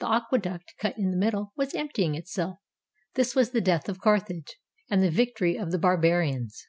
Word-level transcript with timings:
The 0.00 0.08
aqueduct, 0.10 0.74
cut 0.80 0.98
in 0.98 1.12
the 1.12 1.16
middle, 1.16 1.52
was 1.56 1.76
emptying 1.76 2.16
itself. 2.16 2.58
This 3.14 3.36
was 3.36 3.50
the 3.52 3.60
death 3.60 3.88
of 3.88 4.00
Carthage 4.00 4.56
and 4.90 5.00
the 5.00 5.12
victory 5.12 5.56
of 5.56 5.70
the 5.70 5.78
Bar 5.78 5.96
barians. 5.96 6.64